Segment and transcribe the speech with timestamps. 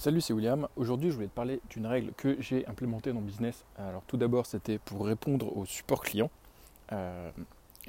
[0.00, 0.68] Salut, c'est William.
[0.76, 3.64] Aujourd'hui, je voulais te parler d'une règle que j'ai implémentée dans le business.
[3.76, 6.30] Alors, tout d'abord, c'était pour répondre au support client.
[6.92, 7.32] Euh,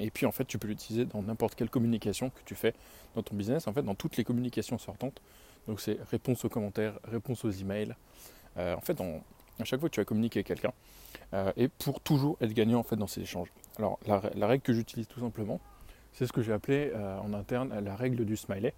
[0.00, 2.74] et puis, en fait, tu peux l'utiliser dans n'importe quelle communication que tu fais
[3.14, 3.68] dans ton business.
[3.68, 5.22] En fait, dans toutes les communications sortantes.
[5.68, 7.94] Donc, c'est réponse aux commentaires, réponse aux emails.
[8.56, 10.72] Euh, en fait, à chaque fois que tu vas communiquer avec quelqu'un.
[11.32, 13.52] Euh, et pour toujours être gagnant en dans ces échanges.
[13.78, 15.60] Alors, la règle que j'utilise tout simplement,
[16.12, 18.74] c'est ce que j'ai appelé en interne la règle du smiley.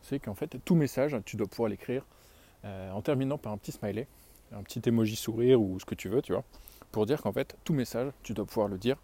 [0.00, 2.04] C'est qu'en fait, tout message, tu dois pouvoir l'écrire
[2.64, 4.06] euh, en terminant par un petit smiley,
[4.52, 6.44] un petit emoji sourire ou ce que tu veux, tu vois,
[6.92, 8.96] pour dire qu'en fait, tout message, tu dois pouvoir le dire,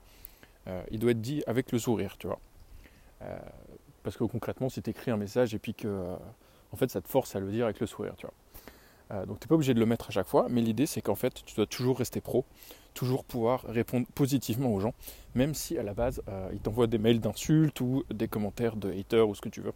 [0.69, 2.39] euh, il doit être dit avec le sourire, tu vois.
[3.23, 3.37] Euh,
[4.05, 6.17] parce que concrètement, si tu écris un message et puis que
[6.71, 8.15] en fait, ça te force à le dire avec le sourire,
[9.27, 11.15] donc tu n'es pas obligé de le mettre à chaque fois, mais l'idée c'est qu'en
[11.15, 12.45] fait, tu dois toujours rester pro,
[12.95, 14.95] toujours pouvoir répondre positivement aux gens,
[15.35, 19.29] même si à la base, ils t'envoient des mails d'insultes ou des commentaires de haters
[19.29, 19.73] ou ce que tu veux.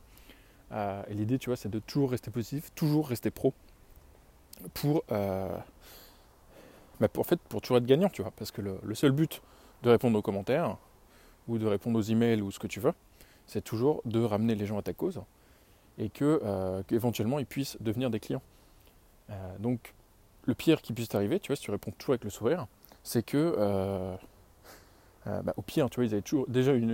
[0.72, 3.54] et l'idée, c'est de toujours rester positif, toujours rester pro,
[4.74, 5.56] pour, euh,
[7.00, 8.32] bah, pour, en fait, pour toujours être gagnant, tu vois.
[8.36, 9.42] Parce que le, seul but
[9.82, 10.76] de répondre aux commentaires
[11.48, 12.92] ou de répondre aux emails ou ce que tu veux,
[13.46, 15.20] c'est toujours de ramener les gens à ta cause
[15.98, 18.42] et que euh, qu'éventuellement ils puissent devenir des clients.
[19.30, 19.94] Euh, donc
[20.46, 22.66] le pire qui puisse t'arriver, tu vois, si tu réponds toujours avec le sourire,
[23.02, 24.16] c'est que
[25.24, 26.90] bah, au pire, tu vois, ils avaient toujours déjà une,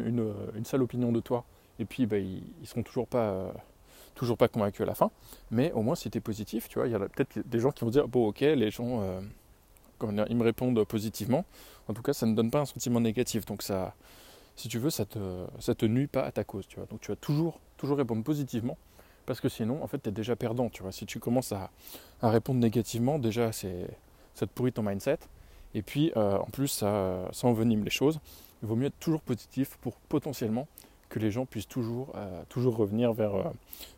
[0.54, 1.44] une, sale opinion de toi,
[1.78, 3.52] et puis bah, ils, ne seront toujours pas
[4.14, 5.10] toujours pas convaincu à la fin,
[5.50, 7.70] mais au moins si tu es positif, tu vois, il y a peut-être des gens
[7.70, 9.20] qui vont dire, bon ok, les gens, euh,
[10.28, 11.44] ils me répondent positivement,
[11.88, 13.94] en tout cas ça ne donne pas un sentiment négatif, donc ça,
[14.56, 17.00] si tu veux, ça te, ça te nuit pas à ta cause, tu vois, donc
[17.00, 18.76] tu vas toujours, toujours répondre positivement,
[19.26, 21.70] parce que sinon, en fait, tu es déjà perdant, tu vois, si tu commences à,
[22.22, 23.88] répondre négativement, déjà, c'est,
[24.34, 25.18] ça te pourrit ton mindset,
[25.74, 28.20] et puis euh, en plus, ça, ça envenime les choses,
[28.62, 30.66] il vaut mieux être toujours positif pour potentiellement
[31.18, 33.44] que les gens puissent toujours, euh, toujours revenir vers, euh,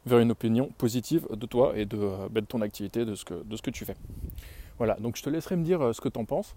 [0.06, 3.24] vers une opinion positive de toi et de, euh, ben, de, ton activité, de ce,
[3.24, 3.96] que, de ce que tu fais.
[4.78, 6.54] Voilà, donc je te laisserai me dire ce que tu en penses.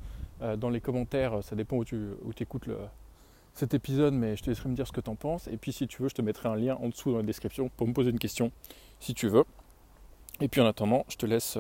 [0.58, 2.70] dans les commentaires, ça dépend où tu où écoutes
[3.54, 5.48] cet épisode, mais je te laisserai me dire ce que tu en penses.
[5.48, 7.70] Et puis si tu veux, je te mettrai un lien en dessous dans la description
[7.76, 8.52] pour me poser une question
[9.02, 9.43] si tu veux.
[10.39, 11.58] Et puis en attendant, je te laisse,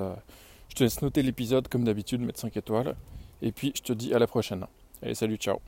[0.69, 2.95] je te laisse noter l'épisode comme d'habitude, mettre 5 étoiles.
[3.41, 4.65] Et puis je te dis à la prochaine.
[5.01, 5.59] Allez, salut, ciao